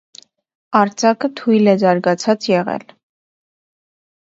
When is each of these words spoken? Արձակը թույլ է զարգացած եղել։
Արձակը 0.79 1.29
թույլ 1.41 1.69
է 1.75 1.77
զարգացած 1.85 2.49
եղել։ 2.55 2.89